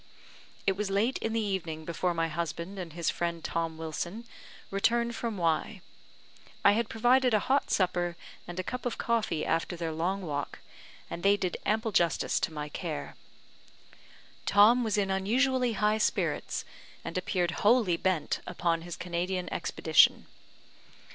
It 0.65 0.71
was 0.75 0.89
late 0.89 1.19
in 1.19 1.31
the 1.33 1.39
evening 1.39 1.85
before 1.85 2.15
my 2.15 2.27
husband 2.27 2.79
and 2.79 2.91
his 2.93 3.11
friend 3.11 3.43
Tom 3.43 3.77
Wilson 3.77 4.25
returned 4.71 5.15
from 5.15 5.37
Y. 5.37 5.81
I 6.65 6.71
had 6.71 6.89
provided 6.89 7.35
a 7.35 7.39
hot 7.45 7.69
supper 7.69 8.17
and 8.47 8.59
a 8.59 8.63
cup 8.63 8.87
of 8.87 8.97
coffee 8.97 9.45
after 9.45 9.75
their 9.75 9.91
long 9.91 10.23
walk, 10.23 10.57
and 11.07 11.21
they 11.21 11.37
did 11.37 11.57
ample 11.67 11.91
justice 11.91 12.39
to 12.39 12.51
my 12.51 12.67
care. 12.67 13.15
Tom 14.47 14.83
was 14.83 14.97
in 14.97 15.11
unusually 15.11 15.73
high 15.73 15.99
spirits, 15.99 16.65
and 17.05 17.15
appeared 17.15 17.51
wholly 17.61 17.95
bent 17.95 18.39
upon 18.47 18.81
his 18.81 18.97
Canadian 18.97 19.53
expedition. 19.53 20.25